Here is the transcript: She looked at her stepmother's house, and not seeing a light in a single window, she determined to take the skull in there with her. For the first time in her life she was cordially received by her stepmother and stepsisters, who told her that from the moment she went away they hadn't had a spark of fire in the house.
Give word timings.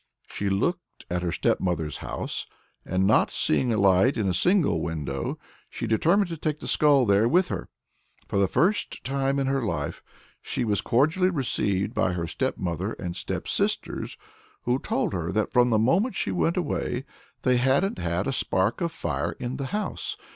She 0.31 0.49
looked 0.49 1.05
at 1.11 1.21
her 1.21 1.31
stepmother's 1.31 1.97
house, 1.97 2.47
and 2.83 3.05
not 3.05 3.29
seeing 3.29 3.71
a 3.71 3.77
light 3.77 4.17
in 4.17 4.27
a 4.27 4.33
single 4.33 4.81
window, 4.81 5.37
she 5.69 5.85
determined 5.85 6.27
to 6.29 6.37
take 6.37 6.57
the 6.59 6.67
skull 6.67 7.03
in 7.03 7.07
there 7.07 7.27
with 7.27 7.49
her. 7.49 7.69
For 8.27 8.39
the 8.39 8.47
first 8.47 9.03
time 9.03 9.37
in 9.37 9.45
her 9.45 9.61
life 9.63 10.01
she 10.41 10.65
was 10.65 10.81
cordially 10.81 11.29
received 11.29 11.93
by 11.93 12.13
her 12.13 12.25
stepmother 12.25 12.93
and 12.93 13.15
stepsisters, 13.15 14.17
who 14.63 14.79
told 14.79 15.13
her 15.13 15.31
that 15.33 15.53
from 15.53 15.69
the 15.69 15.77
moment 15.77 16.15
she 16.15 16.31
went 16.31 16.57
away 16.57 17.05
they 17.43 17.57
hadn't 17.57 17.99
had 17.99 18.25
a 18.25 18.33
spark 18.33 18.81
of 18.81 18.91
fire 18.91 19.33
in 19.33 19.57
the 19.57 19.67
house. 19.67 20.17